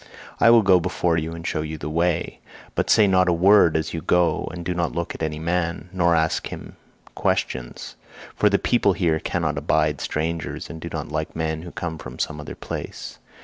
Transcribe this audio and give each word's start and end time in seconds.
I 0.39 0.49
will 0.49 0.63
go 0.63 0.79
before 0.79 1.15
you 1.19 1.33
and 1.33 1.45
show 1.45 1.63
the 1.63 1.87
way, 1.87 2.39
but 2.73 2.89
say 2.89 3.05
not 3.05 3.29
a 3.29 3.33
word 3.33 3.77
as 3.77 3.93
you 3.93 4.01
go, 4.01 4.49
and 4.51 4.65
do 4.65 4.73
not 4.73 4.93
look 4.95 5.13
at 5.13 5.21
any 5.21 5.37
man, 5.37 5.89
nor 5.93 6.15
ask 6.15 6.47
him 6.47 6.75
questions; 7.13 7.95
for 8.35 8.49
the 8.49 8.57
people 8.57 8.93
here 8.93 9.19
cannot 9.19 9.59
abide 9.59 10.01
strangers, 10.01 10.71
and 10.71 10.81
do 10.81 10.89
not 10.91 11.09
like 11.11 11.35
men 11.35 11.61
who 11.61 11.69
come 11.71 11.99
from 11.99 12.17
some 12.17 12.39
other 12.41 12.55
place. 12.55 13.19